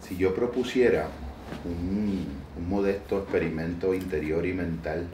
Si 0.00 0.16
yo 0.16 0.34
propusiera 0.34 1.08
un, 1.64 2.26
un 2.56 2.68
modesto 2.68 3.18
experimento 3.18 3.94
interior 3.94 4.46
y 4.46 4.52
mental 4.52 5.08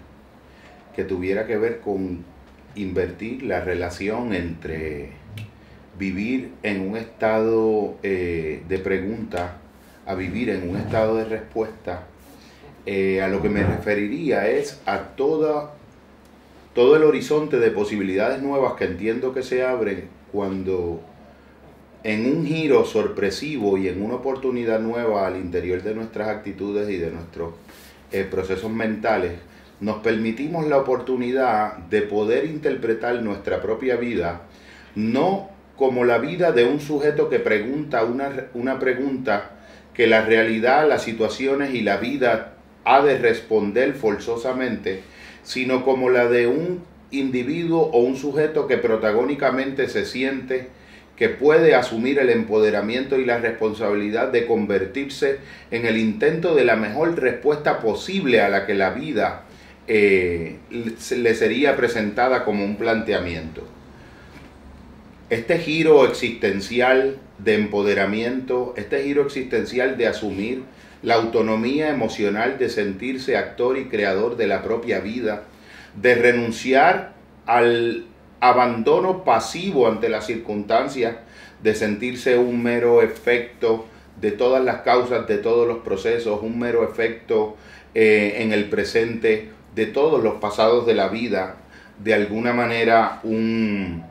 que 0.95 1.05
tuviera 1.05 1.47
que 1.47 1.57
ver 1.57 1.81
con 1.81 2.25
invertir 2.75 3.43
la 3.43 3.61
relación 3.61 4.35
entre 4.35 5.11
vivir 5.99 6.53
en 6.63 6.89
un 6.89 6.97
estado 6.97 7.97
eh, 8.03 8.63
de 8.69 8.79
pregunta 8.79 9.59
a 10.07 10.15
vivir 10.15 10.51
en 10.51 10.69
un 10.69 10.77
estado 10.77 11.17
de 11.17 11.25
respuesta, 11.25 12.07
eh, 12.87 13.23
a 13.23 13.29
lo 13.29 13.41
que 13.41 13.49
me 13.49 13.63
referiría 13.63 14.49
es 14.49 14.81
a 14.87 14.99
toda, 14.99 15.75
todo 16.75 16.97
el 16.97 17.05
horizonte 17.05 17.59
de 17.59 17.71
posibilidades 17.71 18.43
nuevas 18.43 18.75
que 18.75 18.85
entiendo 18.85 19.33
que 19.35 19.43
se 19.43 19.65
abren 19.65 20.09
cuando 20.33 21.01
en 22.05 22.27
un 22.27 22.47
giro 22.47 22.85
sorpresivo 22.85 23.79
y 23.79 23.89
en 23.89 24.03
una 24.03 24.15
oportunidad 24.15 24.81
nueva 24.81 25.27
al 25.27 25.37
interior 25.37 25.83
de 25.83 25.95
nuestras 25.95 26.29
actitudes 26.29 26.89
y 26.89 26.97
de 26.97 27.11
nuestros 27.11 27.55
eh, 28.11 28.27
procesos 28.29 28.71
mentales, 28.71 29.33
nos 29.81 29.99
permitimos 29.99 30.67
la 30.67 30.79
oportunidad 30.79 31.77
de 31.77 32.03
poder 32.03 32.45
interpretar 32.47 33.21
nuestra 33.23 33.61
propia 33.61 33.97
vida, 33.97 34.43
no 34.95 35.51
como 35.77 36.05
la 36.05 36.19
vida 36.19 36.53
de 36.53 36.65
un 36.65 36.81
sujeto 36.81 37.29
que 37.29 37.39
pregunta 37.39 38.05
una, 38.05 38.31
una 38.55 38.79
pregunta 38.79 39.51
que 39.95 40.07
la 40.07 40.25
realidad, 40.25 40.89
las 40.89 41.03
situaciones 41.03 41.75
y 41.75 41.83
la 41.83 41.97
vida 41.99 42.55
ha 42.85 43.03
de 43.03 43.19
responder 43.19 43.95
forzosamente, 43.95 45.03
sino 45.43 45.85
como 45.85 46.11
la 46.11 46.29
de 46.29 46.47
un 46.47 46.83
individuo 47.11 47.83
o 47.93 48.01
un 48.01 48.17
sujeto 48.17 48.67
que 48.67 48.79
protagónicamente 48.79 49.89
se 49.89 50.05
siente 50.05 50.69
que 51.17 51.29
puede 51.29 51.75
asumir 51.75 52.19
el 52.19 52.31
empoderamiento 52.31 53.19
y 53.19 53.25
la 53.25 53.39
responsabilidad 53.39 54.29
de 54.29 54.47
convertirse 54.47 55.39
en 55.71 55.87
el 55.87 55.99
intento 55.99 56.55
de 56.55 56.65
la 56.65 56.75
mejor 56.77 57.21
respuesta 57.21 57.81
posible 57.81 58.41
a 58.41 58.49
la 58.49 58.67
que 58.67 58.75
la 58.75 58.91
vida 58.91 59.43
eh, 59.87 60.57
le 60.71 61.35
sería 61.35 61.77
presentada 61.77 62.45
como 62.45 62.65
un 62.65 62.77
planteamiento. 62.77 63.63
Este 65.29 65.59
giro 65.59 66.07
existencial 66.07 67.19
de 67.39 67.55
empoderamiento, 67.55 68.75
este 68.77 69.03
giro 69.03 69.23
existencial 69.23 69.97
de 69.97 70.07
asumir 70.07 70.63
la 71.03 71.15
autonomía 71.15 71.91
emocional 71.91 72.59
de 72.59 72.69
sentirse 72.69 73.37
actor 73.37 73.77
y 73.77 73.87
creador 73.87 74.37
de 74.37 74.47
la 74.47 74.63
propia 74.63 75.01
vida, 75.01 75.43
de 76.01 76.15
renunciar 76.15 77.13
al 77.47 78.07
abandono 78.41 79.25
pasivo 79.25 79.89
ante 79.89 80.09
las 80.09 80.27
circunstancias, 80.27 81.17
de 81.63 81.75
sentirse 81.75 82.39
un 82.39 82.63
mero 82.63 83.03
efecto 83.03 83.87
de 84.21 84.33
todas 84.33 84.65
las 84.65 84.83
causas, 84.83 85.27
de 85.27 85.39
todos 85.39 85.67
los 85.67 85.79
procesos, 85.79 86.41
un 86.43 86.59
mero 86.59 86.85
efecto 86.85 87.57
eh, 87.95 88.37
en 88.39 88.53
el 88.53 88.69
presente 88.69 89.51
de 89.75 89.87
todos 89.87 90.23
los 90.23 90.35
pasados 90.35 90.87
de 90.87 90.95
la 90.95 91.09
vida, 91.09 91.57
de 92.03 92.15
alguna 92.15 92.53
manera 92.53 93.21
un, 93.23 94.05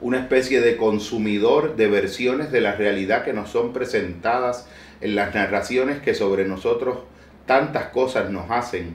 una 0.00 0.18
especie 0.18 0.60
de 0.60 0.76
consumidor 0.76 1.76
de 1.76 1.88
versiones 1.88 2.52
de 2.52 2.60
la 2.60 2.74
realidad 2.74 3.24
que 3.24 3.32
nos 3.32 3.50
son 3.50 3.72
presentadas 3.72 4.68
en 5.00 5.14
las 5.14 5.34
narraciones 5.34 6.00
que 6.00 6.14
sobre 6.14 6.46
nosotros 6.46 6.98
tantas 7.46 7.86
cosas 7.88 8.30
nos 8.30 8.50
hacen, 8.50 8.94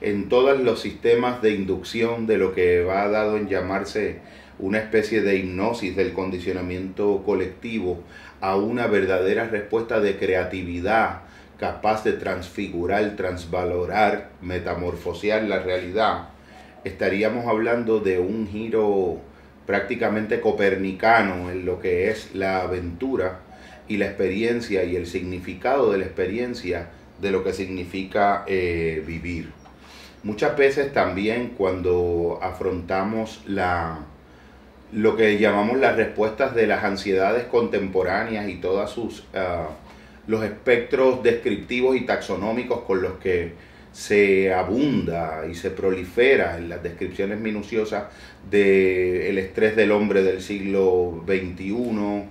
en 0.00 0.28
todos 0.28 0.60
los 0.60 0.80
sistemas 0.80 1.42
de 1.42 1.52
inducción 1.52 2.26
de 2.26 2.38
lo 2.38 2.54
que 2.54 2.82
va 2.84 3.08
dado 3.08 3.36
en 3.36 3.48
llamarse 3.48 4.20
una 4.58 4.78
especie 4.78 5.22
de 5.22 5.36
hipnosis 5.36 5.96
del 5.96 6.12
condicionamiento 6.12 7.22
colectivo 7.24 8.02
a 8.40 8.56
una 8.56 8.86
verdadera 8.86 9.48
respuesta 9.48 10.00
de 10.00 10.16
creatividad 10.16 11.22
capaz 11.58 12.04
de 12.04 12.12
transfigurar, 12.12 13.16
transvalorar, 13.16 14.30
metamorfosear 14.40 15.42
la 15.42 15.58
realidad, 15.58 16.28
estaríamos 16.84 17.46
hablando 17.46 17.98
de 17.98 18.20
un 18.20 18.46
giro 18.46 19.20
prácticamente 19.68 20.40
copernicano 20.40 21.50
en 21.50 21.66
lo 21.66 21.78
que 21.78 22.08
es 22.08 22.34
la 22.34 22.62
aventura 22.62 23.40
y 23.86 23.98
la 23.98 24.06
experiencia 24.06 24.82
y 24.84 24.96
el 24.96 25.06
significado 25.06 25.92
de 25.92 25.98
la 25.98 26.06
experiencia 26.06 26.88
de 27.20 27.30
lo 27.30 27.44
que 27.44 27.52
significa 27.52 28.44
eh, 28.46 29.04
vivir. 29.06 29.50
Muchas 30.22 30.56
veces 30.56 30.94
también 30.94 31.48
cuando 31.50 32.38
afrontamos 32.40 33.42
la, 33.46 33.98
lo 34.90 35.16
que 35.16 35.36
llamamos 35.36 35.76
las 35.76 35.96
respuestas 35.96 36.54
de 36.54 36.66
las 36.66 36.82
ansiedades 36.82 37.44
contemporáneas 37.44 38.48
y 38.48 38.54
todas 38.54 38.88
sus 38.88 39.26
ah, 39.34 39.68
los 40.26 40.44
espectros 40.44 41.22
descriptivos 41.22 41.94
y 41.94 42.06
taxonómicos 42.06 42.84
con 42.86 43.02
los 43.02 43.18
que 43.18 43.52
se 43.92 44.52
abunda 44.52 45.44
y 45.50 45.54
se 45.54 45.70
prolifera 45.70 46.58
en 46.58 46.68
las 46.68 46.82
descripciones 46.82 47.40
minuciosas 47.40 48.04
del 48.50 49.38
estrés 49.38 49.76
del 49.76 49.92
hombre 49.92 50.22
del 50.22 50.40
siglo 50.40 51.24
XXI, 51.26 52.24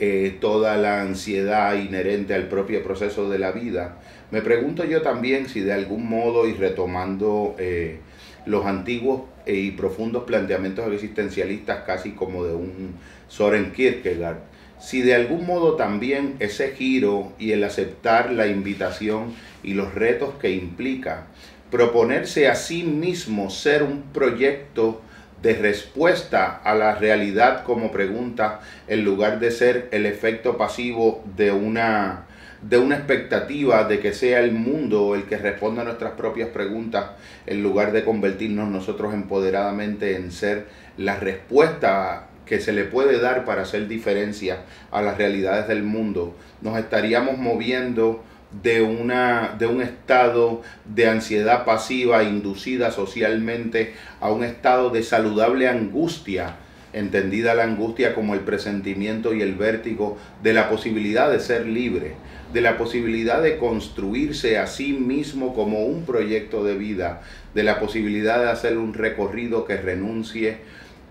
eh, 0.00 0.36
toda 0.40 0.76
la 0.76 1.02
ansiedad 1.02 1.74
inherente 1.76 2.34
al 2.34 2.48
propio 2.48 2.82
proceso 2.82 3.30
de 3.30 3.38
la 3.38 3.52
vida. 3.52 3.98
Me 4.30 4.42
pregunto 4.42 4.84
yo 4.84 5.02
también 5.02 5.48
si 5.48 5.60
de 5.60 5.72
algún 5.72 6.08
modo 6.08 6.48
y 6.48 6.54
retomando 6.54 7.54
eh, 7.58 7.98
los 8.46 8.66
antiguos 8.66 9.22
y 9.46 9.72
profundos 9.72 10.24
planteamientos 10.24 10.92
existencialistas 10.92 11.84
casi 11.84 12.12
como 12.12 12.44
de 12.44 12.54
un 12.54 12.94
Soren 13.28 13.72
Kierkegaard, 13.72 14.38
si 14.80 15.00
de 15.02 15.14
algún 15.14 15.46
modo 15.46 15.76
también 15.76 16.34
ese 16.40 16.72
giro 16.72 17.32
y 17.38 17.52
el 17.52 17.64
aceptar 17.64 18.32
la 18.32 18.46
invitación 18.46 19.32
y 19.64 19.74
los 19.74 19.94
retos 19.94 20.34
que 20.40 20.50
implica 20.50 21.26
proponerse 21.70 22.48
a 22.48 22.54
sí 22.54 22.84
mismo 22.84 23.50
ser 23.50 23.82
un 23.82 24.02
proyecto 24.12 25.00
de 25.42 25.54
respuesta 25.54 26.60
a 26.62 26.74
la 26.74 26.94
realidad 26.94 27.64
como 27.64 27.90
pregunta 27.90 28.60
en 28.86 29.04
lugar 29.04 29.40
de 29.40 29.50
ser 29.50 29.88
el 29.90 30.06
efecto 30.06 30.56
pasivo 30.56 31.24
de 31.36 31.50
una 31.52 32.26
de 32.62 32.78
una 32.78 32.96
expectativa 32.96 33.84
de 33.84 34.00
que 34.00 34.14
sea 34.14 34.40
el 34.40 34.52
mundo 34.52 35.14
el 35.14 35.24
que 35.24 35.36
responda 35.36 35.82
a 35.82 35.84
nuestras 35.84 36.12
propias 36.12 36.48
preguntas 36.48 37.10
en 37.46 37.62
lugar 37.62 37.92
de 37.92 38.04
convertirnos 38.04 38.70
nosotros 38.70 39.12
empoderadamente 39.12 40.16
en 40.16 40.32
ser 40.32 40.66
la 40.96 41.16
respuesta 41.16 42.28
que 42.46 42.60
se 42.60 42.72
le 42.72 42.84
puede 42.84 43.20
dar 43.20 43.44
para 43.44 43.62
hacer 43.62 43.88
diferencia 43.88 44.58
a 44.90 45.02
las 45.02 45.16
realidades 45.16 45.66
del 45.68 45.82
mundo, 45.82 46.34
nos 46.60 46.78
estaríamos 46.78 47.38
moviendo 47.38 48.22
de, 48.62 48.82
una, 48.82 49.56
de 49.58 49.66
un 49.66 49.82
estado 49.82 50.62
de 50.84 51.08
ansiedad 51.08 51.64
pasiva 51.64 52.22
inducida 52.22 52.90
socialmente 52.90 53.94
a 54.20 54.30
un 54.30 54.44
estado 54.44 54.90
de 54.90 55.02
saludable 55.02 55.68
angustia, 55.68 56.56
entendida 56.92 57.54
la 57.54 57.64
angustia 57.64 58.14
como 58.14 58.34
el 58.34 58.40
presentimiento 58.40 59.34
y 59.34 59.42
el 59.42 59.54
vértigo 59.54 60.16
de 60.42 60.52
la 60.52 60.68
posibilidad 60.68 61.30
de 61.30 61.40
ser 61.40 61.66
libre, 61.66 62.14
de 62.52 62.60
la 62.60 62.78
posibilidad 62.78 63.42
de 63.42 63.58
construirse 63.58 64.58
a 64.58 64.66
sí 64.68 64.92
mismo 64.92 65.54
como 65.54 65.84
un 65.84 66.04
proyecto 66.04 66.62
de 66.62 66.76
vida, 66.76 67.22
de 67.54 67.64
la 67.64 67.80
posibilidad 67.80 68.38
de 68.40 68.50
hacer 68.50 68.78
un 68.78 68.94
recorrido 68.94 69.64
que 69.64 69.76
renuncie 69.76 70.58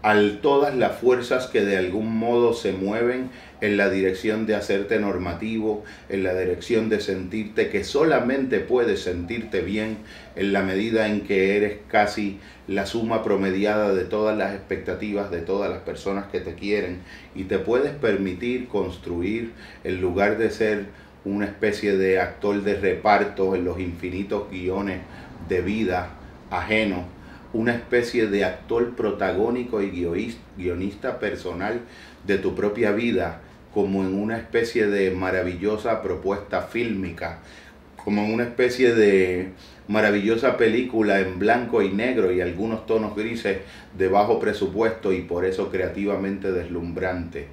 a 0.03 0.19
todas 0.41 0.75
las 0.75 0.97
fuerzas 0.97 1.47
que 1.47 1.64
de 1.64 1.78
algún 1.78 2.18
modo 2.18 2.53
se 2.53 2.74
mueven 2.74 3.30
en 3.62 3.78
la 3.78 3.90
dirección 3.90 4.46
de 4.46 4.53
hacerte 4.53 5.00
normativo, 5.00 5.86
en 6.09 6.24
la 6.24 6.36
dirección 6.36 6.90
de 6.90 7.00
sentirte 7.00 7.69
que 7.69 7.86
solamente 7.86 8.59
puedes 8.59 9.02
sentirte 9.02 9.62
bien 9.62 10.00
en 10.36 10.52
la 10.52 10.62
medida 10.62 11.08
en 11.08 11.22
que 11.22 11.56
eres 11.56 11.78
casi 11.88 12.38
la 12.68 12.86
suma 12.86 13.24
promediada 13.24 13.94
de 13.94 14.03
todas 14.03 14.38
las 14.38 14.53
expectativas 14.53 15.31
de 15.31 15.40
todas 15.40 15.69
las 15.69 15.80
personas 15.80 16.25
que 16.25 16.42
te 16.42 16.56
quieren 16.56 17.00
y 17.33 17.45
te 17.45 17.57
puedes 17.57 17.94
permitir 17.94 18.68
construir 18.68 19.54
en 19.86 20.01
lugar 20.01 20.38
de 20.38 20.51
ser 20.51 20.86
una 21.24 21.45
especie 21.45 21.95
de 21.95 22.19
actor 22.19 22.62
de 22.62 22.75
reparto 22.75 23.56
en 23.56 23.63
los 23.63 23.80
infinitos 23.80 24.51
guiones 24.51 25.00
de 25.48 25.62
vida 25.62 26.10
ajeno 26.51 27.23
una 27.53 27.75
especie 27.75 28.27
de 28.27 28.45
actor 28.45 28.95
protagónico 28.95 29.81
y 29.81 30.35
guionista 30.57 31.19
personal 31.19 31.81
de 32.25 32.38
tu 32.39 32.55
propia 32.55 32.91
vida, 32.91 33.41
como 33.73 34.01
en 34.01 34.15
una 34.15 34.38
especie 34.38 34.88
de 34.88 35.11
maravillosa 35.11 36.01
propuesta 36.01 36.63
fílmica, 36.63 37.39
como 38.03 38.23
en 38.23 38.33
una 38.33 38.44
especie 38.44 38.94
de 38.94 39.50
maravillosa 39.88 40.57
película 40.57 41.19
en 41.19 41.39
blanco 41.39 41.81
y 41.81 41.89
negro 41.89 42.31
y 42.31 42.41
algunos 42.41 42.85
tonos 42.85 43.15
grises 43.15 43.59
de 43.97 44.07
bajo 44.07 44.39
presupuesto 44.39 45.13
y 45.13 45.21
por 45.21 45.45
eso 45.45 45.69
creativamente 45.69 46.51
deslumbrante. 46.51 47.47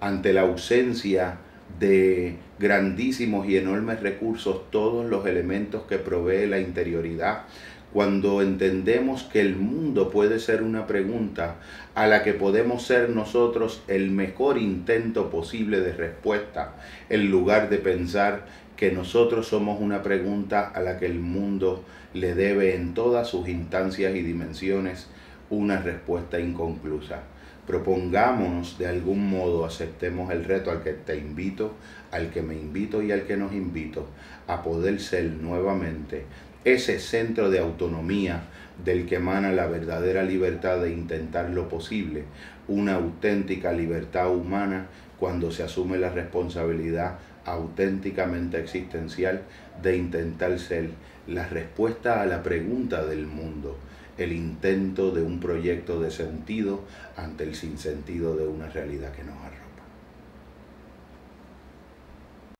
Ante 0.00 0.32
la 0.32 0.42
ausencia 0.42 1.38
de 1.78 2.36
grandísimos 2.58 3.46
y 3.48 3.56
enormes 3.56 4.00
recursos, 4.00 4.70
todos 4.70 5.08
los 5.08 5.26
elementos 5.26 5.82
que 5.82 5.98
provee 5.98 6.46
la 6.46 6.58
interioridad, 6.58 7.44
cuando 7.92 8.40
entendemos 8.40 9.24
que 9.24 9.40
el 9.40 9.56
mundo 9.56 10.10
puede 10.10 10.38
ser 10.38 10.62
una 10.62 10.86
pregunta 10.86 11.56
a 11.94 12.06
la 12.06 12.22
que 12.22 12.34
podemos 12.34 12.84
ser 12.84 13.10
nosotros 13.10 13.82
el 13.88 14.10
mejor 14.10 14.58
intento 14.58 15.30
posible 15.30 15.80
de 15.80 15.92
respuesta, 15.92 16.74
en 17.08 17.30
lugar 17.30 17.68
de 17.68 17.78
pensar 17.78 18.46
que 18.76 18.92
nosotros 18.92 19.48
somos 19.48 19.80
una 19.80 20.02
pregunta 20.02 20.68
a 20.68 20.80
la 20.80 20.98
que 20.98 21.06
el 21.06 21.18
mundo 21.18 21.84
le 22.14 22.34
debe 22.34 22.76
en 22.76 22.94
todas 22.94 23.28
sus 23.28 23.48
instancias 23.48 24.14
y 24.14 24.22
dimensiones 24.22 25.08
una 25.50 25.82
respuesta 25.82 26.38
inconclusa. 26.38 27.22
Propongámonos 27.66 28.78
de 28.78 28.86
algún 28.86 29.28
modo, 29.28 29.64
aceptemos 29.64 30.32
el 30.32 30.44
reto 30.44 30.70
al 30.70 30.82
que 30.82 30.92
te 30.92 31.16
invito, 31.18 31.74
al 32.10 32.30
que 32.30 32.42
me 32.42 32.54
invito 32.54 33.02
y 33.02 33.12
al 33.12 33.24
que 33.24 33.36
nos 33.36 33.52
invito 33.52 34.08
a 34.46 34.62
poder 34.62 35.00
ser 35.00 35.24
nuevamente 35.24 36.24
ese 36.64 36.98
centro 36.98 37.50
de 37.50 37.58
autonomía 37.58 38.42
del 38.84 39.06
que 39.06 39.16
emana 39.16 39.52
la 39.52 39.66
verdadera 39.66 40.22
libertad 40.22 40.80
de 40.80 40.92
intentar 40.92 41.50
lo 41.50 41.68
posible, 41.68 42.24
una 42.68 42.94
auténtica 42.94 43.72
libertad 43.72 44.30
humana 44.30 44.86
cuando 45.18 45.50
se 45.50 45.62
asume 45.62 45.98
la 45.98 46.10
responsabilidad 46.10 47.18
auténticamente 47.44 48.58
existencial 48.58 49.42
de 49.82 49.96
intentar 49.96 50.58
ser 50.58 50.90
la 51.26 51.46
respuesta 51.46 52.20
a 52.20 52.26
la 52.26 52.42
pregunta 52.42 53.04
del 53.04 53.26
mundo, 53.26 53.78
el 54.18 54.32
intento 54.32 55.10
de 55.10 55.22
un 55.22 55.40
proyecto 55.40 56.00
de 56.00 56.10
sentido 56.10 56.84
ante 57.16 57.44
el 57.44 57.54
sinsentido 57.54 58.36
de 58.36 58.46
una 58.46 58.68
realidad 58.68 59.12
que 59.12 59.24
nos 59.24 59.36
arroja. 59.36 59.69